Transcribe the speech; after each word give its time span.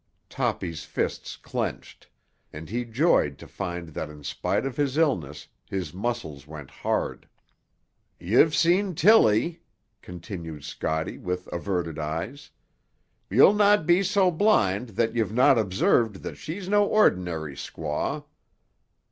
Toppy's 0.29 0.83
fists 0.83 1.37
clenched, 1.37 2.07
and 2.51 2.71
he 2.71 2.85
joyed 2.85 3.37
to 3.37 3.45
find 3.47 3.89
that 3.89 4.09
in 4.09 4.23
spite 4.23 4.65
of 4.65 4.75
his 4.75 4.97
illness 4.97 5.47
his 5.69 5.93
muscles 5.93 6.47
went 6.47 6.71
hard. 6.71 7.29
"Ye've 8.19 8.55
seen 8.55 8.95
Tilly," 8.95 9.61
continued 10.01 10.63
Scotty 10.63 11.19
with 11.19 11.45
averted 11.53 11.99
eyes. 11.99 12.49
"Ye'll 13.29 13.53
not 13.53 13.85
be 13.85 14.01
so 14.01 14.31
blind 14.31 14.89
that 14.97 15.13
ye've 15.15 15.31
not 15.33 15.59
observed 15.59 16.23
that 16.23 16.35
she's 16.35 16.67
no 16.67 16.89
ordinar' 16.89 17.51
squaw. 17.55 18.23